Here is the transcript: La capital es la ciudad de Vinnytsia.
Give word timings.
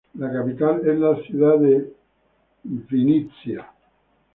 La 0.15 0.31
capital 0.33 0.81
es 0.87 0.97
la 0.99 1.15
ciudad 1.27 1.59
de 1.59 1.93
Vinnytsia. 2.63 3.69